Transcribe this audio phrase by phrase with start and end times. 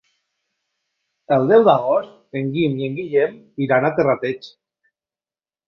[1.37, 4.51] El deu d'agost en Guim i en Guillem iran a Terrateig.